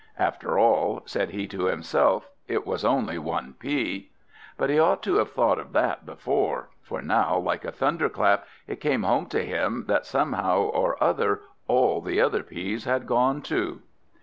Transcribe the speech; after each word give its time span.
"After 0.17 0.57
all," 0.57 1.03
said 1.05 1.29
he 1.29 1.45
to 1.49 1.65
himself, 1.65 2.27
"it 2.47 2.65
was 2.65 2.83
only 2.83 3.19
one 3.19 3.53
pea." 3.59 4.09
But 4.57 4.71
he 4.71 4.79
ought 4.79 5.03
to 5.03 5.17
have 5.17 5.29
thought 5.31 5.59
of 5.59 5.73
that 5.73 6.07
before, 6.07 6.71
for 6.81 7.03
now 7.03 7.37
like 7.37 7.63
a 7.63 7.71
thunderclap, 7.71 8.45
it 8.65 8.81
came 8.81 9.03
home 9.03 9.27
to 9.27 9.45
him, 9.45 9.85
that 9.87 10.07
somehow 10.07 10.61
or 10.61 10.97
other 11.03 11.41
all 11.67 12.01
the 12.01 12.19
other 12.19 12.41
peas 12.41 12.85
had 12.85 13.05
gone 13.05 13.43
too. 13.43 13.83